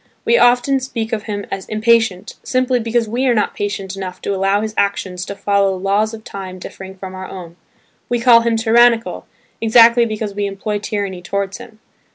[0.25, 4.33] We often speak of him as "impatient" simply because we are not patient enough to
[4.33, 7.55] allow his actions to follow laws of time differing from our own;
[8.09, 9.27] we call him "tyrannical"
[9.61, 11.77] exactly because we employ tyranny towards him.